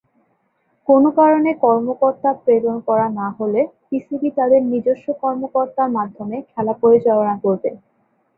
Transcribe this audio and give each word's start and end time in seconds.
কোন 0.87 1.03
কারণে 1.17 1.51
কর্মকর্তা 1.63 2.29
প্রেরণ 2.41 2.77
করা 2.87 3.07
না 3.19 3.27
হলে 3.37 3.61
পিসিবি 3.87 4.29
তাদের 4.37 4.61
নিজস্ব 4.71 5.07
কর্মকর্তার 5.23 5.89
মাধ্যমে 5.97 6.37
খেলা 6.51 6.73
পরিচালনা 6.83 7.35
করবে। 7.43 7.69